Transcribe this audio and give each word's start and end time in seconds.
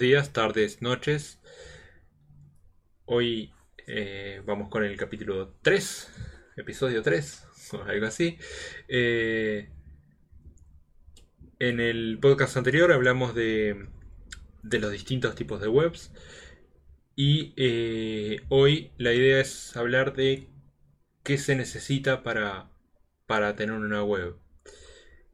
días, 0.00 0.32
tardes, 0.32 0.80
noches. 0.80 1.38
Hoy 3.04 3.52
eh, 3.86 4.40
vamos 4.46 4.70
con 4.70 4.82
el 4.82 4.96
capítulo 4.96 5.54
3, 5.60 6.08
episodio 6.56 7.02
3, 7.02 7.46
o 7.74 7.82
algo 7.82 8.06
así. 8.06 8.38
Eh, 8.88 9.68
en 11.58 11.80
el 11.80 12.18
podcast 12.18 12.56
anterior 12.56 12.90
hablamos 12.92 13.34
de, 13.34 13.88
de 14.62 14.78
los 14.78 14.90
distintos 14.90 15.34
tipos 15.34 15.60
de 15.60 15.68
webs. 15.68 16.12
Y 17.14 17.52
eh, 17.58 18.40
hoy 18.48 18.92
la 18.96 19.12
idea 19.12 19.38
es 19.38 19.76
hablar 19.76 20.14
de 20.14 20.48
qué 21.22 21.36
se 21.36 21.54
necesita 21.56 22.22
para, 22.22 22.70
para 23.26 23.54
tener 23.54 23.74
una 23.74 24.02
web. 24.02 24.36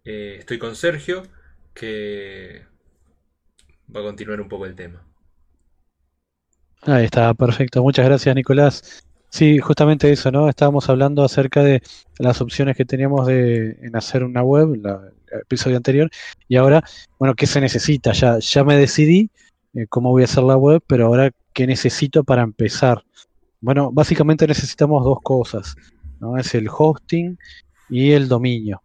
estoy 0.03 0.59
con 0.59 0.75
Sergio, 0.75 1.23
que 1.73 2.67
va 3.95 4.01
a 4.01 4.05
continuar 4.05 4.41
un 4.41 4.49
poco 4.49 4.67
el 4.67 4.75
tema. 4.75 5.03
Ahí 6.83 7.05
está, 7.05 7.35
perfecto. 7.35 7.83
Muchas 7.83 8.05
gracias, 8.05 8.35
Nicolás. 8.35 9.03
Sí, 9.29 9.59
justamente 9.59 10.11
eso, 10.11 10.31
¿no? 10.31 10.49
Estábamos 10.49 10.89
hablando 10.89 11.25
acerca 11.25 11.63
de 11.63 11.83
las 12.19 12.41
opciones 12.41 12.77
que 12.77 12.85
teníamos 12.85 13.27
de, 13.27 13.77
en 13.83 13.97
hacer 13.97 14.23
una 14.25 14.43
web, 14.43 14.75
el 14.75 15.41
episodio 15.43 15.77
anterior, 15.77 16.09
y 16.49 16.57
ahora, 16.57 16.83
bueno, 17.19 17.35
¿qué 17.35 17.47
se 17.47 17.61
necesita? 17.61 18.13
Ya, 18.13 18.39
ya 18.39 18.65
me 18.65 18.77
decidí 18.77 19.30
eh, 19.75 19.87
cómo 19.89 20.11
voy 20.11 20.23
a 20.23 20.27
hacer 20.27 20.45
la 20.45 20.57
web, 20.57 20.83
pero 20.87 21.07
ahora, 21.07 21.30
¿qué 21.53 21.66
necesito 21.66 22.25
para 22.25 22.43
empezar? 22.43 23.03
Bueno, 23.61 23.91
básicamente 23.93 24.47
necesitamos 24.47 25.05
dos 25.05 25.19
cosas, 25.23 25.75
¿no? 26.21 26.38
Es 26.38 26.55
el 26.55 26.69
hosting 26.71 27.37
y 27.91 28.13
el 28.13 28.29
dominio. 28.29 28.80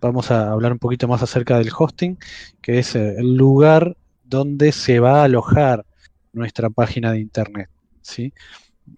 Vamos 0.00 0.30
a 0.30 0.50
hablar 0.50 0.72
un 0.72 0.78
poquito 0.78 1.08
más 1.08 1.22
acerca 1.22 1.56
del 1.58 1.70
hosting, 1.76 2.18
que 2.60 2.80
es 2.80 2.96
el 2.96 3.34
lugar 3.34 3.96
donde 4.30 4.72
se 4.72 5.00
va 5.00 5.20
a 5.20 5.24
alojar 5.24 5.84
nuestra 6.32 6.70
página 6.70 7.12
de 7.12 7.20
internet. 7.20 7.68
¿sí? 8.00 8.32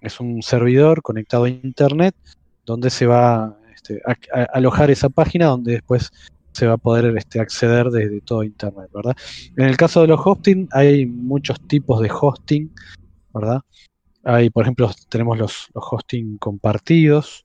Es 0.01 0.21
un 0.21 0.43
servidor 0.43 1.03
conectado 1.03 1.45
a 1.45 1.49
internet 1.49 2.15
donde 2.65 2.91
se 2.91 3.07
va 3.07 3.59
este, 3.75 4.01
a, 4.07 4.43
alojar 4.53 4.91
esa 4.91 5.09
página 5.09 5.47
donde 5.47 5.73
después 5.73 6.13
se 6.53 6.67
va 6.67 6.75
a 6.75 6.79
poder 6.79 7.17
este, 7.17 7.41
acceder 7.41 7.91
desde 7.91 8.21
todo 8.21 8.45
internet, 8.45 8.91
¿verdad? 8.95 9.17
En 9.57 9.65
el 9.65 9.77
caso 9.77 10.03
de 10.03 10.09
los 10.09 10.21
hosting 10.23 10.69
hay 10.73 11.07
muchos 11.07 11.59
tipos 11.67 12.01
de 12.03 12.11
hosting, 12.13 12.71
¿verdad? 13.33 13.63
Hay, 14.23 14.51
por 14.51 14.65
ejemplo, 14.65 14.91
tenemos 15.09 15.39
los, 15.39 15.69
hosting 15.73 16.37
compartidos, 16.37 17.45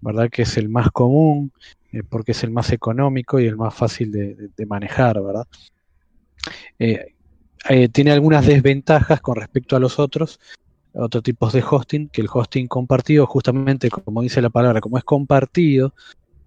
¿verdad? 0.00 0.28
Que 0.30 0.42
es 0.42 0.56
el 0.56 0.68
más 0.68 0.90
común, 0.90 1.52
eh, 1.92 2.02
porque 2.02 2.32
es 2.32 2.42
el 2.42 2.50
más 2.50 2.72
económico 2.72 3.38
y 3.38 3.46
el 3.46 3.56
más 3.56 3.72
fácil 3.72 4.10
de, 4.10 4.66
manejar, 4.66 5.22
¿verdad? 5.22 5.46
Eh, 6.78 7.14
eh, 7.68 7.88
tiene 7.88 8.12
algunas 8.12 8.46
desventajas 8.46 9.20
con 9.20 9.36
respecto 9.36 9.76
a 9.76 9.80
los 9.80 9.98
otros, 9.98 10.40
otros 10.94 11.22
tipos 11.22 11.52
de 11.52 11.62
hosting, 11.68 12.08
que 12.08 12.22
el 12.22 12.28
hosting 12.32 12.66
compartido, 12.66 13.26
justamente 13.26 13.90
como 13.90 14.22
dice 14.22 14.40
la 14.42 14.50
palabra, 14.50 14.80
como 14.80 14.98
es 14.98 15.04
compartido, 15.04 15.94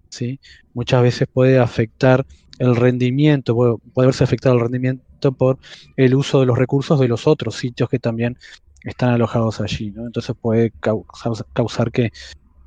¿sí? 0.08 0.40
muchas 0.74 1.02
veces 1.02 1.28
puede 1.32 1.58
afectar 1.58 2.26
el 2.58 2.76
rendimiento, 2.76 3.54
puede, 3.54 4.06
verse 4.06 4.24
afectado 4.24 4.54
el 4.54 4.60
rendimiento 4.60 5.32
por 5.32 5.58
el 5.96 6.14
uso 6.14 6.40
de 6.40 6.46
los 6.46 6.58
recursos 6.58 7.00
de 7.00 7.08
los 7.08 7.26
otros 7.26 7.56
sitios 7.56 7.88
que 7.88 7.98
también 7.98 8.38
están 8.82 9.10
alojados 9.10 9.60
allí, 9.60 9.90
¿no? 9.90 10.06
Entonces 10.06 10.36
puede 10.38 10.70
causar, 10.78 11.32
causar 11.54 11.90
que 11.90 12.12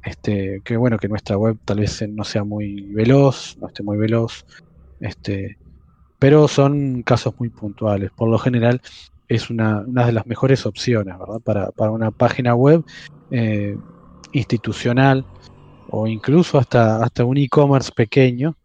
este, 0.04 0.62
que 0.64 0.78
bueno, 0.78 0.98
que 0.98 1.10
nuestra 1.10 1.38
web 1.38 1.58
tal 1.66 1.80
vez 1.80 2.02
no 2.08 2.24
sea 2.24 2.44
muy 2.44 2.82
veloz, 2.94 3.58
no 3.60 3.68
esté 3.68 3.84
muy 3.84 3.98
veloz, 3.98 4.46
este, 5.00 5.58
pero 6.20 6.48
son 6.48 7.04
casos 7.04 7.34
muy 7.40 7.50
puntuales. 7.50 8.12
Por 8.12 8.30
lo 8.30 8.38
general 8.38 8.82
es 9.28 9.50
una, 9.50 9.84
de 9.84 10.12
las 10.12 10.26
mejores 10.26 10.66
opciones 10.66 11.18
¿verdad? 11.18 11.72
Para, 11.76 11.92
una 11.92 12.12
página 12.12 12.56
web 12.56 12.84
eh, 13.32 13.78
institucional 14.32 15.26
o 15.90 16.08
incluso 16.08 16.58
hasta, 16.58 17.04
hasta 17.04 17.26
un 17.26 17.38
e-commerce 17.38 17.92
pequeño, 17.92 18.56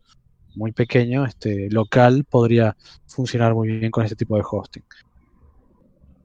muy 0.54 0.72
pequeño, 0.72 1.24
este, 1.24 1.70
local, 1.70 2.24
podría 2.28 2.76
funcionar 3.06 3.54
muy 3.54 3.68
bien 3.68 3.91
con 3.91 4.04
este 4.04 4.16
tipo 4.16 4.36
de 4.36 4.42
hosting. 4.48 4.82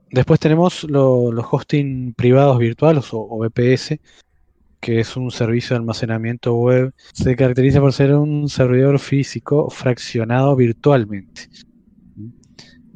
Después 0.10 0.40
tenemos 0.40 0.84
los 0.86 1.46
hosting 1.50 2.14
privados 2.14 2.58
virtuales 2.58 3.14
o, 3.14 3.20
o 3.20 3.40
VPS, 3.40 4.00
que 4.88 5.02
es 5.02 5.18
un 5.18 5.32
servicio 5.32 5.74
de 5.74 5.80
almacenamiento 5.80 6.56
web, 6.56 6.94
se 7.12 7.36
caracteriza 7.36 7.82
por 7.82 7.92
ser 7.92 8.16
un 8.16 8.48
servidor 8.48 9.00
físico 9.00 9.70
fraccionado 9.70 10.56
virtualmente. 10.56 11.50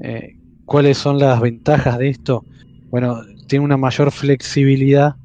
Eh, 0.01 0.37
¿Cuáles 0.63 0.97
son 0.97 1.19
las 1.19 1.41
ventajas 1.41 1.97
de 1.97 2.07
esto? 2.07 2.45
Bueno, 2.89 3.19
tiene 3.45 3.65
una 3.65 3.75
mayor 3.75 4.13
flexibilidad 4.13 5.17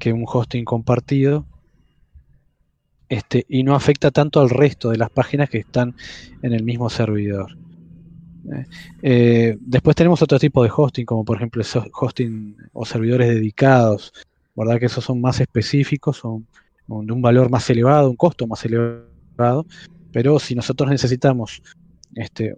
que 0.00 0.12
un 0.12 0.24
hosting 0.26 0.64
compartido 0.64 1.46
este, 3.08 3.46
y 3.48 3.62
no 3.62 3.76
afecta 3.76 4.10
tanto 4.10 4.40
al 4.40 4.50
resto 4.50 4.90
de 4.90 4.98
las 4.98 5.10
páginas 5.10 5.48
que 5.48 5.58
están 5.58 5.94
en 6.42 6.54
el 6.54 6.64
mismo 6.64 6.90
servidor. 6.90 7.56
Eh, 8.52 8.66
eh, 9.00 9.58
después 9.60 9.94
tenemos 9.94 10.20
otro 10.22 10.40
tipo 10.40 10.64
de 10.64 10.72
hosting, 10.76 11.06
como 11.06 11.24
por 11.24 11.36
ejemplo 11.36 11.62
hosting 11.92 12.56
o 12.72 12.84
servidores 12.84 13.28
dedicados, 13.28 14.12
¿verdad? 14.54 14.78
Que 14.78 14.86
esos 14.86 15.04
son 15.04 15.20
más 15.20 15.40
específicos, 15.40 16.18
son 16.18 16.46
de 16.86 17.12
un 17.12 17.22
valor 17.22 17.50
más 17.50 17.68
elevado, 17.70 18.10
un 18.10 18.16
costo 18.16 18.46
más 18.46 18.64
elevado, 18.64 19.66
pero 20.12 20.38
si 20.38 20.54
nosotros 20.54 20.90
necesitamos 20.90 21.62
este, 22.14 22.56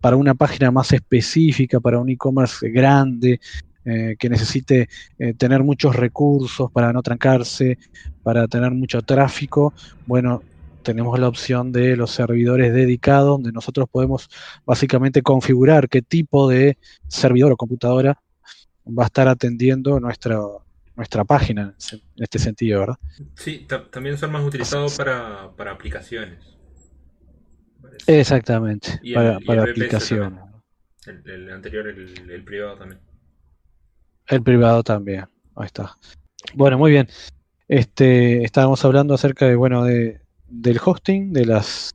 para 0.00 0.16
una 0.16 0.34
página 0.34 0.70
más 0.70 0.92
específica, 0.92 1.80
para 1.80 1.98
un 1.98 2.08
e-commerce 2.08 2.70
grande, 2.70 3.40
eh, 3.84 4.16
que 4.18 4.30
necesite 4.30 4.88
eh, 5.18 5.34
tener 5.34 5.62
muchos 5.62 5.94
recursos 5.94 6.70
para 6.72 6.92
no 6.92 7.02
trancarse, 7.02 7.78
para 8.22 8.48
tener 8.48 8.70
mucho 8.70 9.02
tráfico, 9.02 9.74
bueno, 10.06 10.42
tenemos 10.82 11.18
la 11.18 11.28
opción 11.28 11.72
de 11.72 11.96
los 11.96 12.10
servidores 12.10 12.72
dedicados, 12.72 13.28
donde 13.28 13.52
nosotros 13.52 13.86
podemos 13.90 14.30
básicamente 14.64 15.22
configurar 15.22 15.88
qué 15.88 16.00
tipo 16.00 16.48
de 16.48 16.78
servidor 17.08 17.52
o 17.52 17.56
computadora 17.56 18.18
va 18.86 19.04
a 19.04 19.06
estar 19.06 19.28
atendiendo 19.28 19.98
nuestra, 20.00 20.38
nuestra 20.96 21.24
página 21.24 21.74
en 21.92 22.00
este 22.16 22.38
sentido, 22.38 22.80
¿verdad? 22.80 22.98
Sí, 23.36 23.66
también 23.90 24.18
son 24.18 24.32
más 24.32 24.44
utilizados 24.44 24.96
para, 24.96 25.52
aplicaciones. 25.70 26.56
Exactamente, 28.06 29.00
para, 29.14 29.62
aplicaciones. 29.62 30.40
El, 31.06 31.50
anterior, 31.52 31.86
el, 31.86 32.44
privado 32.44 32.76
también. 32.76 33.00
El 34.26 34.42
privado 34.42 34.82
también, 34.82 35.26
ahí 35.54 35.66
está. 35.66 35.96
Bueno, 36.54 36.78
muy 36.78 36.90
bien. 36.90 37.08
Este, 37.68 38.42
estábamos 38.44 38.84
hablando 38.84 39.14
acerca 39.14 39.46
de, 39.46 39.56
bueno, 39.56 39.84
de, 39.84 40.20
del 40.46 40.80
hosting, 40.82 41.32
de 41.32 41.46
las 41.46 41.94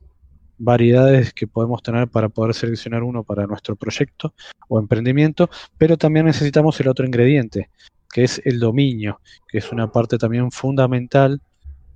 variedades 0.60 1.32
que 1.32 1.46
podemos 1.46 1.82
tener 1.82 2.06
para 2.08 2.28
poder 2.28 2.54
seleccionar 2.54 3.02
uno 3.02 3.24
para 3.24 3.46
nuestro 3.46 3.76
proyecto 3.76 4.34
o 4.68 4.78
emprendimiento, 4.78 5.48
pero 5.78 5.96
también 5.96 6.26
necesitamos 6.26 6.78
el 6.80 6.88
otro 6.88 7.06
ingrediente, 7.06 7.70
que 8.12 8.24
es 8.24 8.42
el 8.44 8.60
dominio, 8.60 9.20
que 9.48 9.58
es 9.58 9.72
una 9.72 9.90
parte 9.90 10.18
también 10.18 10.50
fundamental 10.52 11.40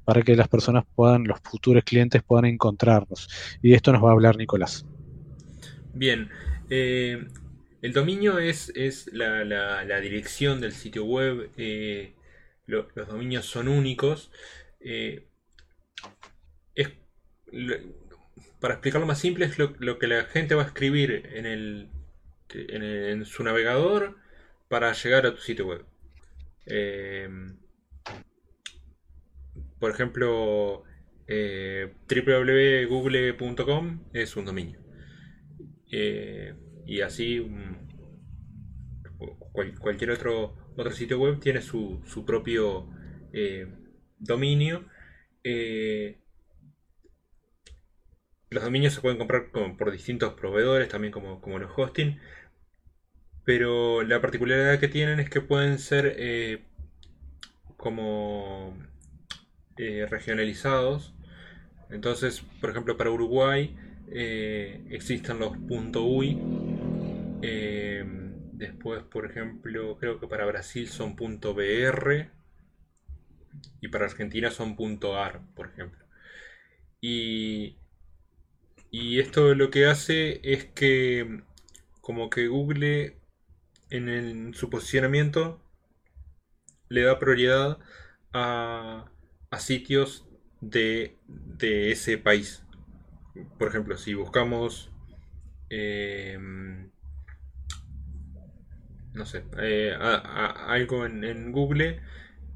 para 0.04 0.22
que 0.22 0.34
las 0.34 0.48
personas 0.48 0.84
puedan, 0.94 1.24
los 1.24 1.38
futuros 1.40 1.84
clientes 1.84 2.22
puedan 2.22 2.46
encontrarnos. 2.46 3.28
Y 3.62 3.70
de 3.70 3.76
esto 3.76 3.92
nos 3.92 4.02
va 4.02 4.08
a 4.08 4.12
hablar 4.12 4.36
Nicolás. 4.36 4.86
Bien, 5.92 6.30
eh, 6.70 7.22
el 7.82 7.92
dominio 7.92 8.38
es, 8.38 8.72
es 8.74 9.10
la, 9.12 10.00
dirección 10.00 10.60
del 10.62 10.72
sitio 10.72 11.04
web, 11.04 11.50
eh, 11.58 12.14
los 12.66 12.86
dominios 12.94 13.44
son 13.44 13.68
únicos. 13.68 14.30
Eh, 14.80 15.26
para 18.60 18.74
explicarlo 18.74 19.06
más 19.06 19.18
simple, 19.18 19.44
es 19.44 19.58
lo, 19.58 19.98
que 19.98 20.06
la 20.06 20.24
gente 20.24 20.54
va 20.54 20.62
a 20.62 20.66
escribir 20.66 21.28
en, 21.34 21.44
el, 21.44 21.90
en, 22.54 23.24
su 23.26 23.44
navegador 23.44 24.16
para 24.68 24.92
llegar 24.94 25.26
a 25.26 25.34
tu 25.34 25.40
sitio 25.40 25.66
web. 25.66 25.84
Eh, 26.66 27.28
por 29.78 29.90
ejemplo, 29.90 30.84
eh, 31.26 31.92
www.google.com 32.08 34.04
es 34.14 34.34
un 34.36 34.44
dominio. 34.46 34.80
Eh, 35.92 36.54
y 36.86 37.02
así 37.02 37.40
mm, 37.40 37.76
cualquier 39.78 40.10
otro, 40.10 40.72
otro 40.76 40.92
sitio 40.92 41.18
web 41.20 41.38
tiene 41.38 41.60
su, 41.60 42.00
su 42.06 42.24
propio 42.24 42.88
dominio. 44.18 44.88
Los 48.54 48.62
dominios 48.62 48.94
se 48.94 49.00
pueden 49.00 49.18
comprar 49.18 49.50
por 49.50 49.90
distintos 49.90 50.34
proveedores, 50.34 50.88
también 50.88 51.12
como, 51.12 51.58
los 51.58 51.72
hosting. 51.76 52.20
Pero 53.44 54.04
la 54.04 54.20
particularidad 54.20 54.78
que 54.78 54.86
tienen 54.86 55.18
es 55.18 55.28
que 55.28 55.40
pueden 55.40 55.80
ser 55.80 56.14
eh, 56.16 56.62
como 57.76 58.78
eh, 59.76 60.06
regionalizados. 60.08 61.16
Entonces, 61.90 62.42
por 62.60 62.70
ejemplo, 62.70 62.96
para 62.96 63.10
Uruguay 63.10 63.76
eh, 64.12 64.86
existen 64.88 65.40
los 65.40 65.54
.ui 65.96 66.38
después, 68.52 69.02
por 69.02 69.26
ejemplo, 69.26 69.96
creo 69.98 70.20
que 70.20 70.28
para 70.28 70.46
Brasil 70.46 70.86
son 70.86 71.16
.br 71.16 72.30
y 73.80 73.88
para 73.88 74.04
Argentina 74.04 74.52
son 74.52 74.76
.ar, 75.16 75.40
por 75.56 75.66
ejemplo. 75.70 76.04
Y, 77.00 77.78
y 78.96 79.18
esto 79.18 79.54
lo 79.56 79.70
que 79.70 79.86
hace 79.86 80.40
es 80.44 80.66
que 80.66 81.42
como 82.00 82.30
que 82.30 82.46
Google 82.46 83.18
en, 83.90 84.54
su 84.54 84.70
posicionamiento 84.70 85.60
le 86.88 87.02
da 87.02 87.18
prioridad 87.18 87.78
a, 88.32 89.10
a 89.50 89.58
sitios 89.58 90.28
de, 90.60 91.16
de, 91.26 91.90
ese 91.90 92.18
país. 92.18 92.62
Por 93.58 93.68
ejemplo, 93.68 93.96
si 93.96 94.14
buscamos 94.14 94.92
eh, 95.70 96.38
no 99.12 99.26
sé, 99.26 99.42
eh, 99.58 99.92
algo 99.98 101.04
en, 101.04 101.50
Google, 101.50 102.00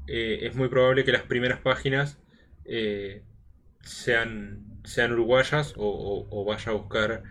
eh, 0.07 0.39
es 0.43 0.55
muy 0.55 0.69
probable 0.69 1.03
que 1.03 1.11
las 1.11 1.23
primeras 1.23 1.59
páginas 1.59 2.17
sean, 3.81 4.68
sean 4.83 5.13
uruguayas 5.13 5.73
o, 5.77 6.45
vaya 6.45 6.71
a 6.71 6.75
buscar 6.75 7.23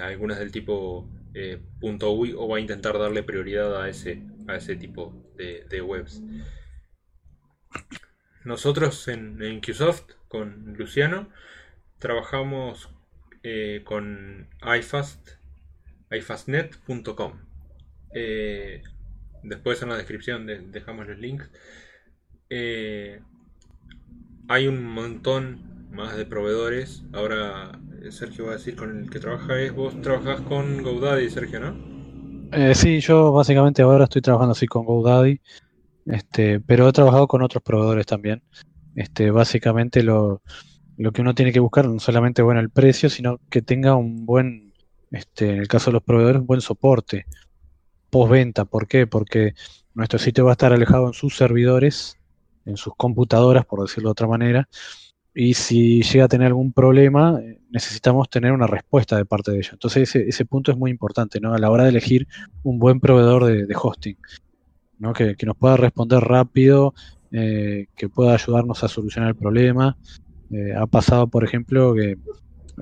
algunas 0.00 0.38
del 0.38 0.52
tipo 0.52 1.08
.ui 1.34 2.32
o 2.36 2.48
va 2.48 2.56
a 2.58 2.60
intentar 2.60 2.98
darle 2.98 3.22
prioridad 3.22 3.82
a 3.82 3.88
ese, 3.88 4.22
a 4.46 4.56
ese 4.56 4.76
tipo 4.76 5.12
de, 5.36 5.82
webs. 5.82 6.22
Nosotros 8.44 9.08
en, 9.08 9.60
Qsoft, 9.60 10.12
con 10.28 10.74
Luciano, 10.76 11.30
trabajamos 11.98 12.90
eh, 13.42 13.82
con 13.84 14.48
iFast, 14.78 15.30
ifastnet.com. 16.10 17.40
Eh, 18.14 18.82
después 19.42 19.82
en 19.82 19.88
la 19.88 19.96
descripción 19.96 20.46
dejamos 20.70 21.08
los 21.08 21.18
links. 21.18 21.50
Eh, 22.50 23.20
hay 24.48 24.68
un 24.68 24.84
montón 24.84 25.73
más 25.94 26.16
de 26.16 26.26
proveedores. 26.26 27.04
Ahora 27.12 27.78
Sergio 28.10 28.46
va 28.46 28.52
a 28.52 28.56
decir 28.56 28.76
con 28.76 28.98
el 28.98 29.10
que 29.10 29.20
trabaja 29.20 29.58
es. 29.60 29.72
Vos 29.74 30.00
trabajás 30.02 30.40
con 30.42 30.82
GoDaddy, 30.82 31.30
Sergio, 31.30 31.60
¿no? 31.60 31.94
sí, 32.74 33.00
yo 33.00 33.32
básicamente 33.32 33.82
ahora 33.82 34.04
estoy 34.04 34.22
trabajando 34.22 34.52
así 34.52 34.66
con 34.66 34.84
GoDaddy. 34.84 35.40
Este, 36.06 36.60
pero 36.60 36.88
he 36.88 36.92
trabajado 36.92 37.26
con 37.26 37.42
otros 37.42 37.62
proveedores 37.62 38.06
también. 38.06 38.42
Este, 38.94 39.30
básicamente 39.30 40.02
lo, 40.02 40.42
lo 40.96 41.12
que 41.12 41.22
uno 41.22 41.34
tiene 41.34 41.52
que 41.52 41.60
buscar 41.60 41.88
no 41.88 41.98
solamente 41.98 42.42
bueno 42.42 42.60
el 42.60 42.70
precio, 42.70 43.10
sino 43.10 43.40
que 43.50 43.62
tenga 43.62 43.96
un 43.96 44.26
buen, 44.26 44.72
este, 45.10 45.50
en 45.50 45.58
el 45.58 45.68
caso 45.68 45.90
de 45.90 45.94
los 45.94 46.02
proveedores, 46.02 46.40
un 46.40 46.46
buen 46.46 46.60
soporte 46.60 47.26
postventa. 48.10 48.64
¿Por 48.64 48.86
qué? 48.86 49.06
Porque 49.06 49.54
nuestro 49.94 50.18
sitio 50.18 50.44
va 50.44 50.52
a 50.52 50.54
estar 50.58 50.72
alejado 50.72 51.08
en 51.08 51.14
sus 51.14 51.36
servidores, 51.36 52.18
en 52.64 52.76
sus 52.76 52.94
computadoras, 52.96 53.66
por 53.66 53.80
decirlo 53.80 54.10
de 54.10 54.12
otra 54.12 54.28
manera, 54.28 54.68
y 55.34 55.54
si 55.54 56.02
llega 56.02 56.26
a 56.26 56.28
tener 56.28 56.48
algún 56.48 56.72
problema, 56.72 57.40
necesitamos 57.70 58.30
tener 58.30 58.52
una 58.52 58.66
respuesta 58.66 59.16
de 59.16 59.24
parte 59.24 59.50
de 59.50 59.58
ellos. 59.58 59.72
Entonces 59.72 60.14
ese, 60.14 60.44
punto 60.44 60.70
es 60.70 60.78
muy 60.78 60.90
importante, 60.90 61.40
¿no? 61.40 61.54
A 61.54 61.58
la 61.58 61.70
hora 61.70 61.84
de 61.84 61.90
elegir 61.90 62.28
un 62.62 62.78
buen 62.78 63.00
proveedor 63.00 63.44
de, 63.44 63.76
hosting, 63.76 64.16
¿no? 64.98 65.12
Que, 65.12 65.36
nos 65.44 65.56
pueda 65.56 65.76
responder 65.76 66.20
rápido, 66.20 66.94
eh, 67.32 67.86
que 67.96 68.08
pueda 68.08 68.34
ayudarnos 68.34 68.84
a 68.84 68.88
solucionar 68.88 69.30
el 69.30 69.36
problema 69.36 69.96
eh, 70.50 70.72
ha 70.72 70.86
pasado, 70.86 71.26
por 71.26 71.44
ejemplo, 71.44 71.94
que 71.94 72.16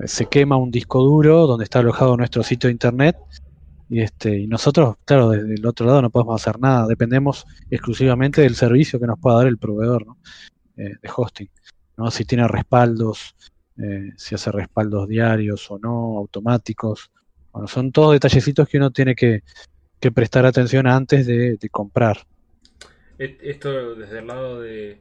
se 0.05 0.25
quema 0.27 0.57
un 0.57 0.69
disco 0.71 1.01
duro 1.01 1.47
donde 1.47 1.63
está 1.63 1.79
alojado 1.79 2.17
nuestro 2.17 2.43
sitio 2.43 2.67
de 2.67 2.73
internet 2.73 3.15
y 3.89 4.01
este 4.01 4.39
y 4.39 4.47
nosotros, 4.47 4.95
claro, 5.05 5.29
desde 5.29 5.55
el 5.55 5.65
otro 5.65 5.85
lado 5.85 6.01
no 6.01 6.09
podemos 6.09 6.41
hacer 6.41 6.59
nada, 6.59 6.87
dependemos 6.87 7.45
exclusivamente 7.69 8.41
del 8.41 8.55
servicio 8.55 8.99
que 8.99 9.07
nos 9.07 9.19
pueda 9.19 9.37
dar 9.37 9.47
el 9.47 9.57
proveedor 9.57 10.05
eh, 10.77 10.95
de 11.01 11.09
hosting, 11.15 11.49
¿no? 11.97 12.11
si 12.11 12.25
tiene 12.25 12.47
respaldos, 12.47 13.35
eh, 13.77 14.11
si 14.17 14.35
hace 14.35 14.51
respaldos 14.51 15.07
diarios 15.07 15.69
o 15.71 15.79
no, 15.79 16.17
automáticos. 16.17 17.11
Bueno, 17.51 17.67
son 17.67 17.91
todos 17.91 18.13
detallecitos 18.13 18.67
que 18.67 18.77
uno 18.77 18.91
tiene 18.91 19.15
que, 19.15 19.43
prestar 20.13 20.45
atención 20.45 20.85
antes 20.85 21.25
de 21.25 21.69
comprar. 21.71 22.17
Esto 23.17 23.95
desde 23.95 24.19
el 24.19 24.27
lado 24.27 24.59
de, 24.59 24.99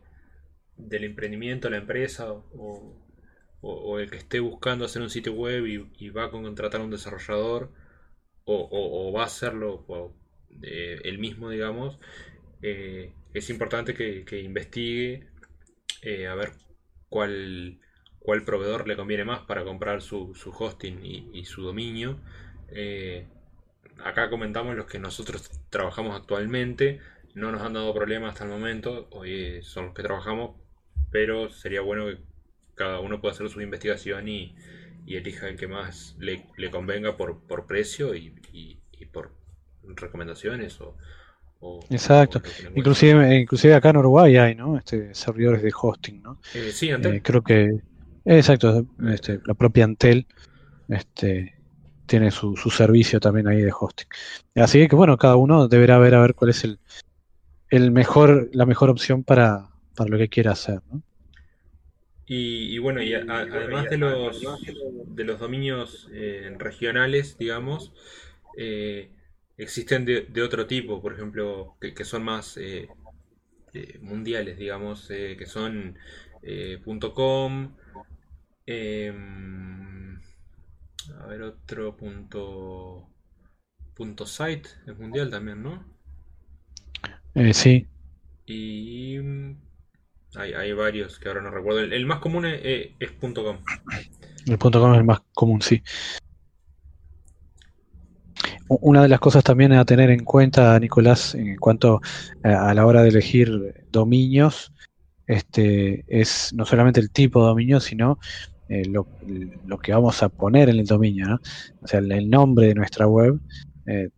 del 0.76 1.04
emprendimiento, 1.04 1.70
la 1.70 1.78
empresa 1.78 2.32
o, 2.32 3.98
el 3.98 4.10
que 4.10 4.16
esté 4.16 4.40
buscando 4.40 4.84
hacer 4.84 5.02
un 5.02 5.10
sitio 5.10 5.32
web 5.34 5.66
y, 5.66 6.10
va 6.10 6.24
a 6.24 6.30
contratar 6.30 6.80
a 6.80 6.84
un 6.84 6.90
desarrollador 6.90 7.70
o, 8.44 9.12
va 9.12 9.22
a 9.22 9.26
hacerlo 9.26 9.84
eh, 10.62 11.00
él 11.04 11.18
mismo, 11.18 11.50
digamos, 11.50 11.98
eh, 12.60 13.12
es 13.34 13.50
importante 13.50 13.94
que, 13.94 14.40
investigue 14.40 15.26
eh, 16.02 16.26
a 16.26 16.34
ver 16.34 16.52
cuál, 17.12 17.78
cuál 18.18 18.42
proveedor 18.42 18.88
le 18.88 18.96
conviene 18.96 19.24
más 19.24 19.40
para 19.40 19.64
comprar 19.64 20.00
su, 20.00 20.34
su 20.34 20.50
hosting 20.50 20.98
y, 21.04 21.44
su 21.44 21.62
dominio. 21.62 22.18
acá 24.02 24.30
comentamos 24.30 24.74
los 24.74 24.86
que 24.86 24.98
nosotros 24.98 25.48
trabajamos 25.70 26.18
actualmente. 26.18 27.00
No 27.34 27.52
nos 27.52 27.62
han 27.62 27.74
dado 27.74 27.94
problemas 27.94 28.32
hasta 28.32 28.44
el 28.44 28.50
momento, 28.50 29.08
hoy 29.10 29.62
son 29.62 29.86
los 29.86 29.94
que 29.94 30.02
trabajamos, 30.02 30.56
pero 31.10 31.50
sería 31.50 31.82
bueno 31.82 32.06
que 32.06 32.18
cada 32.74 33.00
uno 33.00 33.20
pueda 33.20 33.34
hacer 33.34 33.48
su 33.48 33.60
investigación 33.60 34.28
y, 34.28 34.56
elija 35.06 35.48
el 35.48 35.56
que 35.56 35.66
más 35.66 36.16
le, 36.18 36.42
convenga 36.70 37.18
por, 37.18 37.46
por 37.46 37.66
precio 37.66 38.14
y, 38.14 38.34
por 39.12 39.32
recomendaciones 39.82 40.80
o, 40.80 40.96
Exacto. 41.90 42.42
inclusive, 42.74 43.40
inclusive 43.40 43.74
acá 43.74 43.90
en 43.90 43.98
Uruguay 43.98 44.36
hay, 44.36 44.54
¿no? 44.54 44.76
Este, 44.76 45.14
servidores 45.14 45.62
de 45.62 45.72
hosting, 45.78 46.22
¿no? 46.22 46.40
Eh, 46.54 46.70
sí, 46.72 46.90
Antel. 46.90 47.16
Eh, 47.16 47.22
creo 47.22 47.42
que, 47.42 47.80
exacto, 48.24 48.86
este, 49.08 49.40
la 49.44 49.54
propia 49.54 49.84
Antel, 49.84 50.26
este, 50.88 51.54
tiene 52.06 52.30
su, 52.30 52.56
su 52.56 52.70
servicio 52.70 53.20
también 53.20 53.48
ahí 53.48 53.62
de 53.62 53.72
hosting. 53.78 54.08
Así 54.56 54.86
que 54.88 54.96
bueno, 54.96 55.16
cada 55.16 55.36
uno 55.36 55.68
deberá 55.68 55.98
ver 55.98 56.14
a 56.14 56.20
ver 56.20 56.34
cuál 56.34 56.50
es 56.50 56.64
el, 56.64 56.78
el 57.70 57.90
mejor, 57.90 58.50
la 58.52 58.66
mejor 58.66 58.90
opción 58.90 59.24
para, 59.24 59.68
para 59.94 60.10
lo 60.10 60.18
que 60.18 60.28
quiera 60.28 60.52
hacer. 60.52 60.80
¿no? 60.90 61.02
Y, 62.26 62.78
bueno, 62.78 63.02
y 63.02 63.12
además 63.12 63.90
de 63.90 63.98
los, 63.98 64.42
de 65.06 65.24
los 65.24 65.38
dominios 65.38 66.08
eh, 66.12 66.54
regionales, 66.58 67.36
digamos, 67.36 67.92
eh, 68.56 69.10
existen 69.56 70.04
de, 70.04 70.42
otro 70.42 70.66
tipo, 70.66 71.00
por 71.00 71.14
ejemplo, 71.14 71.76
que, 71.80 72.04
son 72.04 72.24
más 72.24 72.56
eh, 72.56 72.88
mundiales, 74.00 74.58
digamos, 74.58 75.08
que 75.08 75.46
son 75.46 75.96
.com, 77.14 77.76
em, 78.66 80.20
a 81.20 81.26
ver, 81.26 81.42
otro 81.42 81.96
punto, 81.96 83.08
punto 83.94 84.26
.site, 84.26 84.68
es 84.86 84.98
mundial 84.98 85.30
también, 85.30 85.62
¿no? 85.62 85.84
sí. 87.52 87.86
Y 88.46 89.18
hay, 90.34 90.72
varios 90.72 91.18
que 91.18 91.28
ahora 91.28 91.42
no 91.42 91.50
recuerdo. 91.50 91.80
El, 91.80 92.06
más 92.06 92.20
común 92.20 92.46
es, 92.46 92.90
.com. 93.20 93.58
El 94.46 94.58
.com 94.58 94.92
es 94.92 94.98
el 94.98 95.04
más 95.04 95.20
común, 95.34 95.62
sí. 95.62 95.82
Una 98.80 99.02
de 99.02 99.08
las 99.08 99.20
cosas 99.20 99.44
también 99.44 99.72
a 99.72 99.84
tener 99.84 100.10
en 100.10 100.24
cuenta, 100.24 100.78
Nicolás, 100.78 101.34
en 101.34 101.56
cuanto 101.56 102.00
a 102.42 102.72
la 102.72 102.86
hora 102.86 103.02
de 103.02 103.10
elegir 103.10 103.86
dominios, 103.90 104.72
este, 105.26 106.04
es 106.08 106.52
no 106.54 106.64
solamente 106.64 107.00
el 107.00 107.10
tipo 107.10 107.40
de 107.40 107.46
dominio, 107.48 107.80
sino 107.80 108.18
eh, 108.68 108.84
lo, 108.86 109.06
que 109.78 109.92
vamos 109.92 110.22
a 110.22 110.28
poner 110.28 110.68
en 110.68 110.78
el 110.78 110.86
dominio. 110.86 111.26
¿no? 111.28 111.40
O 111.82 111.86
sea, 111.86 112.00
el, 112.00 112.30
nombre 112.30 112.68
de 112.68 112.74
nuestra 112.74 113.06
web 113.06 113.38
eh, 113.86 114.08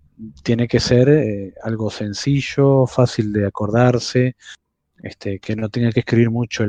tiene 0.43 0.69
que 0.69 0.81
ser 0.81 1.09
eh, 1.09 1.55
algo 1.63 1.91
sencillo, 1.91 2.87
fácil 2.87 3.33
de 3.33 3.47
acordarse, 3.47 4.37
este, 5.03 5.41
que 5.41 5.57
no 5.57 5.69
tenga 5.69 5.91
que 5.91 6.01
escribir 6.01 6.31
mucho 6.31 6.65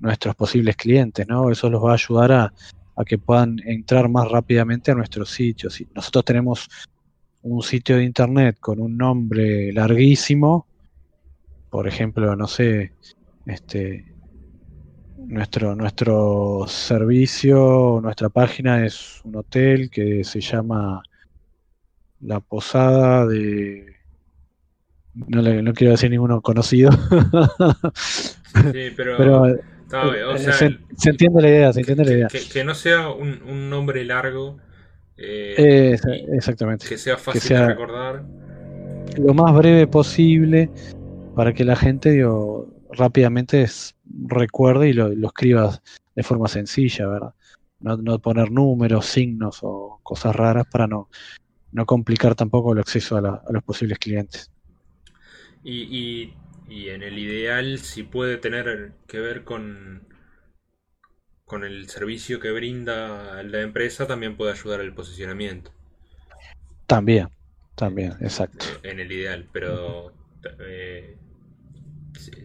nuestros 0.00 0.34
posibles 0.34 0.76
clientes, 0.76 1.26
¿no? 1.26 1.50
Eso 1.50 1.70
los 1.70 1.82
va 1.82 1.92
a 1.92 1.94
ayudar 1.94 2.32
a, 2.32 2.52
que 3.06 3.18
puedan 3.18 3.58
entrar 3.64 4.08
más 4.08 4.28
rápidamente 4.30 4.90
a 4.90 4.94
nuestros 4.94 5.30
sitios. 5.30 5.74
Si 5.74 5.88
nosotros 5.94 6.24
tenemos 6.24 6.68
un 7.42 7.62
sitio 7.62 7.96
de 7.96 8.04
internet 8.04 8.58
con 8.60 8.80
un 8.80 8.96
nombre 8.96 9.72
larguísimo, 9.72 10.66
por 11.70 11.88
ejemplo, 11.88 12.36
no 12.36 12.46
sé, 12.46 12.92
este 13.46 14.04
nuestro 15.16 15.76
nuestro 15.76 16.64
servicio, 16.66 18.00
nuestra 18.02 18.28
página 18.28 18.84
es 18.84 19.20
un 19.24 19.36
hotel 19.36 19.90
que 19.90 20.24
se 20.24 20.40
llama 20.40 21.02
La 22.20 22.40
Posada 22.40 23.26
de 23.26 23.96
no, 25.14 25.42
le, 25.42 25.62
no 25.62 25.72
quiero 25.72 25.92
decir 25.92 26.10
ninguno 26.10 26.40
conocido. 26.40 26.90
sí, 28.72 28.92
pero, 28.96 29.56
eh, 29.92 30.78
se, 30.96 31.10
entiende 31.10 31.42
la 31.42 31.48
idea, 31.48 31.72
se 31.72 31.80
entiende 31.80 32.04
la 32.04 32.12
idea. 32.12 32.28
Que, 32.28 32.64
no 32.64 32.74
sea 32.74 33.10
un, 33.10 33.70
nombre 33.70 34.04
largo 34.04 34.58
Eh, 35.16 35.98
exactamente. 36.32 36.86
Que 36.88 36.98
sea 36.98 37.16
fácil 37.16 37.56
de 37.56 37.66
recordar. 37.66 38.24
Lo 39.18 39.34
más 39.34 39.54
breve 39.54 39.86
posible 39.86 40.70
para 41.34 41.52
que 41.52 41.64
la 41.64 41.76
gente 41.76 42.10
digo, 42.10 42.68
rápidamente 42.92 43.66
recuerde 44.26 44.90
y 44.90 44.92
lo, 44.92 45.12
escriba 45.12 45.80
de 46.14 46.22
forma 46.22 46.48
sencilla, 46.48 47.06
¿verdad? 47.06 47.34
No, 47.80 48.18
poner 48.18 48.50
números, 48.50 49.06
signos 49.06 49.60
o 49.62 50.00
cosas 50.02 50.36
raras 50.36 50.66
para 50.70 50.86
no, 50.86 51.08
no 51.72 51.86
complicar 51.86 52.34
tampoco 52.34 52.72
el 52.72 52.80
acceso 52.80 53.16
a, 53.16 53.42
los 53.50 53.62
posibles 53.62 53.98
clientes. 53.98 54.50
Y, 55.64 55.82
y, 55.82 56.34
en 56.70 57.02
el 57.02 57.18
ideal, 57.18 57.78
si 57.78 58.04
puede 58.04 58.36
tener 58.36 58.92
que 59.08 59.18
ver 59.18 59.44
con, 59.44 60.06
con 61.44 61.64
el 61.64 61.88
servicio 61.88 62.38
que 62.38 62.52
brinda 62.52 63.42
la 63.42 63.60
empresa, 63.60 64.06
también 64.06 64.36
puede 64.36 64.52
ayudar 64.52 64.80
al 64.80 64.94
posicionamiento. 64.94 65.72
También, 66.86 67.28
también, 67.74 68.12
exacto. 68.20 68.66
En 68.82 69.00
el 69.00 69.10
ideal, 69.10 69.48
pero 69.52 70.12
eh, 70.60 71.16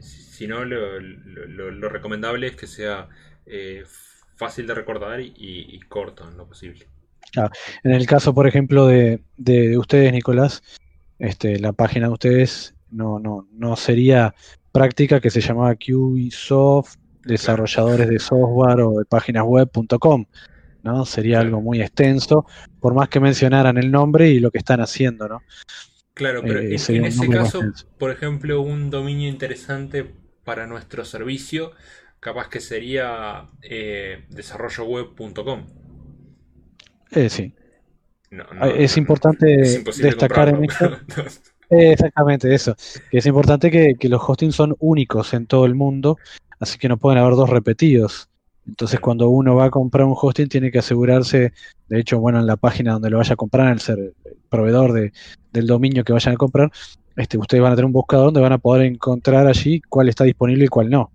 si, 0.02 0.48
no, 0.48 0.66
lo, 0.66 1.90
recomendable 1.90 2.48
es 2.48 2.56
que 2.56 2.68
sea 2.68 3.10
eh, 3.46 3.84
fácil 4.36 4.68
de 4.68 4.74
recordar 4.74 5.22
y, 5.22 5.80
corto 5.88 6.28
en 6.28 6.38
lo 6.38 6.48
posible. 6.48 6.88
en 7.84 7.92
el 7.92 8.06
caso, 8.06 8.34
por 8.34 8.48
ejemplo, 8.48 8.88
de, 8.88 9.22
de, 9.38 9.78
ustedes, 9.78 10.12
Nicolás, 10.12 10.64
este, 11.20 11.60
la 11.60 11.74
página 11.74 12.08
de 12.08 12.14
ustedes 12.14 12.75
no, 12.92 13.20
no, 13.20 13.48
no 13.52 13.76
sería 13.76 14.34
práctica 14.72 15.20
que 15.20 15.30
se 15.30 15.42
llamaba 15.42 15.76
QIsoft 15.76 16.98
desarrolladores 17.24 18.08
de 18.08 18.20
software 18.20 18.82
o 18.82 19.00
de 19.00 19.06
páginas 19.06 19.44
web.com, 19.46 20.26
¿no? 20.84 21.06
Sería 21.06 21.40
algo 21.40 21.62
muy 21.62 21.82
extenso, 21.82 22.46
por 22.80 22.94
más 22.94 23.10
que 23.10 23.20
mencionaran 23.20 23.78
el 23.78 23.92
nombre 23.92 24.30
y 24.30 24.40
lo 24.40 24.52
que 24.52 24.60
están 24.60 24.80
haciendo, 24.82 25.28
¿no? 25.28 25.42
Claro, 26.14 26.42
pero 26.44 26.60
eh, 26.60 26.78
en, 26.88 27.06
ese 27.06 27.30
caso, 27.30 27.62
por 27.98 28.12
ejemplo, 28.12 28.62
un 28.62 28.90
dominio 28.90 29.28
interesante 29.28 30.10
para 30.46 30.66
nuestro 30.66 31.04
servicio, 31.04 31.72
capaz 32.22 32.48
que 32.48 32.62
sería 32.62 33.48
eh, 33.62 34.26
desarrolloweb.com. 34.30 35.66
Eh, 37.12 37.30
sí. 37.30 37.54
Ah, 38.60 38.70
es 38.70 38.98
importante 38.98 39.46
destacar 39.98 40.50
en 40.50 40.64
esto. 40.66 40.98
Exactamente 41.70 42.54
eso. 42.54 42.76
Que 43.10 43.18
es 43.18 43.26
importante 43.26 43.72
que, 43.72 43.96
que, 43.96 44.10
los 44.10 44.22
hostings 44.28 44.56
son 44.56 44.76
únicos 44.80 45.34
en 45.34 45.48
todo 45.48 45.66
el 45.66 45.76
mundo 45.76 46.18
así 46.60 46.78
que 46.78 46.90
no 46.90 46.98
pueden 46.98 47.20
haber 47.20 47.36
dos 47.36 47.50
repetidos. 47.50 48.30
Entonces 48.68 49.00
cuando 49.00 49.30
uno 49.30 49.56
va 49.56 49.66
a 49.66 49.70
comprar 49.70 50.06
un 50.06 50.16
hosting 50.20 50.48
tiene 50.48 50.72
que 50.72 50.80
asegurarse, 50.80 51.54
de 51.88 52.00
hecho, 52.00 52.20
bueno, 52.20 52.40
en 52.40 52.48
la 52.48 52.58
página 52.58 52.94
donde 52.94 53.12
lo 53.12 53.18
vaya 53.18 53.34
a 53.34 53.38
comprar, 53.38 53.68
en 53.68 53.74
el, 53.74 53.80
ser, 53.80 54.14
proveedor 54.50 54.94
de, 54.94 55.14
del 55.54 55.68
dominio 55.68 56.04
que 56.04 56.14
vayan 56.14 56.34
a 56.34 56.38
comprar, 56.38 56.72
este, 57.16 57.38
ustedes 57.38 57.62
van 57.62 57.74
a 57.74 57.76
tener 57.76 57.86
un 57.86 57.94
buscador 57.94 58.28
donde 58.28 58.42
van 58.42 58.54
a 58.54 58.58
poder 58.58 58.86
encontrar 58.86 59.46
allí 59.46 59.82
cuál 59.82 60.10
está 60.10 60.24
disponible 60.24 60.66
y 60.66 60.70
cuál 60.70 60.90
no. 60.90 61.12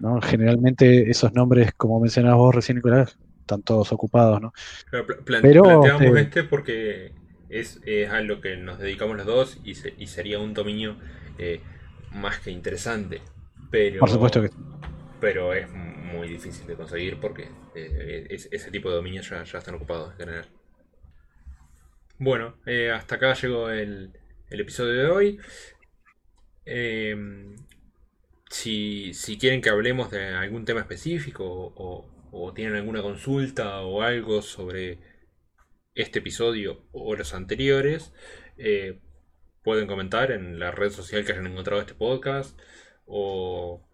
¿no? 0.00 0.20
Generalmente 0.20 1.08
esos 1.08 1.32
nombres, 1.32 1.72
como 1.76 2.00
mencionabas 2.00 2.38
vos 2.38 2.54
recién, 2.54 2.76
Nicolás, 2.76 3.16
están 3.40 3.62
todos 3.62 3.92
ocupados, 3.92 4.40
¿no? 4.40 4.52
Pero 4.90 5.06
planteamos 5.24 5.86
este, 5.86 6.20
este 6.20 6.44
porque 6.44 7.12
es, 7.50 7.80
a 8.10 8.20
lo 8.20 8.40
que 8.40 8.56
nos 8.56 8.78
dedicamos 8.78 9.16
los 9.16 9.26
dos 9.26 9.58
y, 9.64 9.72
y 9.98 10.06
sería 10.06 10.38
un 10.38 10.54
dominio 10.54 10.96
eh, 11.38 11.60
más 12.12 12.40
que 12.40 12.50
interesante. 12.50 13.22
Pero, 13.70 14.00
Por 14.00 14.10
supuesto 14.10 14.42
que 14.42 14.50
Pero 15.20 15.54
es 15.54 15.70
muy 15.70 16.28
difícil 16.28 16.66
de 16.66 16.74
conseguir 16.74 17.18
porque 17.18 17.48
eh, 17.74 18.26
ese 18.28 18.70
tipo 18.70 18.90
de 18.90 18.96
dominios 18.96 19.28
ya, 19.30 19.42
están 19.42 19.74
ocupados 19.74 20.12
en 20.12 20.16
general. 20.18 20.48
Bueno, 22.18 22.56
eh, 22.66 22.90
hasta 22.90 23.14
acá 23.14 23.32
llegó 23.34 23.70
el, 23.70 24.12
episodio 24.50 24.92
de 24.92 25.06
hoy. 25.06 25.38
Em, 26.66 27.56
si, 28.50 29.12
quieren 29.40 29.62
que 29.62 29.70
hablemos 29.70 30.10
de 30.10 30.34
algún 30.34 30.64
tema 30.64 30.80
específico 30.80 31.72
o, 31.76 32.52
tienen 32.54 32.76
alguna 32.76 33.02
consulta 33.02 33.80
o 33.80 34.02
algo 34.02 34.42
sobre 34.42 34.98
este 35.94 36.20
episodio 36.20 36.84
o 36.92 37.14
los 37.16 37.34
anteriores, 37.34 38.12
eh, 38.56 38.98
pueden 39.62 39.86
comentar 39.86 40.30
en 40.30 40.58
la 40.58 40.70
red 40.70 40.90
social 40.90 41.24
que 41.24 41.32
hayan 41.32 41.46
encontrado 41.46 41.80
este 41.80 41.94
podcast 41.94 42.58
o, 43.06 43.86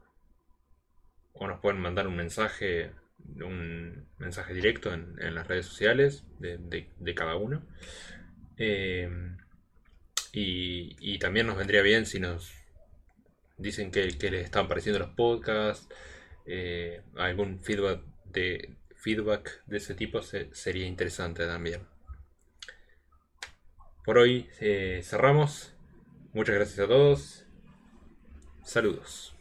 nos 1.41 1.61
pueden 1.61 1.81
mandar 1.81 2.07
un 2.07 2.17
mensaje, 2.17 2.93
un 3.37 4.09
mensaje 4.19 4.55
directo 4.55 4.93
en, 4.93 5.35
las 5.35 5.47
redes 5.47 5.67
sociales 5.67 6.25
de, 6.39 7.15
cada 7.15 7.37
uno. 7.37 7.67
Eh, 8.57 9.09
y, 10.33 11.19
también 11.19 11.47
nos 11.47 11.57
vendría 11.57 11.83
bien 11.83 12.07
si 12.07 12.21
nos 12.21 12.53
dicen 13.59 13.91
que, 13.91 14.07
les 14.07 14.45
están 14.45 14.69
pareciendo 14.69 14.99
los 14.99 15.11
podcasts, 15.11 15.89
eh, 16.47 17.03
algún 17.17 17.63
feedback 17.63 18.03
de, 18.27 18.77
feedback 19.07 19.63
de 19.67 19.77
ese 19.77 19.95
tipo 19.95 20.21
sería 20.21 20.85
interesante 20.85 21.47
también. 21.47 21.87
Por 24.05 24.19
hoy 24.19 24.49
eh, 24.59 25.01
cerramos. 25.05 25.73
Muchas 26.33 26.57
gracias 26.57 26.81
a 26.81 26.89
todos 26.89 27.45
Saludos. 28.65 29.33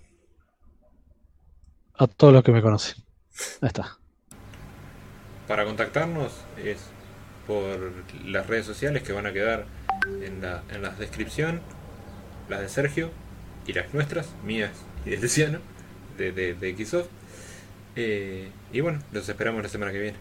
A 1.96 2.06
todos 2.06 2.32
los 2.32 2.44
que 2.44 2.52
me 2.52 2.62
conocen. 2.62 3.04
Ahí 3.60 3.70
está. 3.70 3.98
Para 5.48 5.66
contactarnos 5.66 6.32
es 6.64 6.78
por 7.48 7.92
las 8.24 8.46
redes 8.46 8.68
sociales 8.68 9.02
que 9.02 9.14
van 9.14 9.26
a 9.26 9.34
quedar 9.34 9.66
en 10.22 10.44
la, 10.44 10.64
en 10.70 10.84
la 10.84 10.92
descripción, 10.92 11.62
las 12.50 12.62
de 12.62 12.70
Sergio 12.70 13.10
y 13.66 13.74
las 13.74 13.92
nuestras, 13.96 14.30
mías 14.44 14.74
y 15.08 15.10
de 15.10 15.18
Luciano, 15.18 15.60
de, 16.20 16.32
de, 16.32 16.54
de 16.54 16.86
Xsoft. 16.86 17.10
Eh, 17.96 18.50
y 18.72 18.82
bueno, 18.82 19.00
los 19.12 19.28
esperamos 19.28 19.64
la 19.64 19.70
semana 19.70 19.92
que 19.92 20.00
viene. 20.00 20.18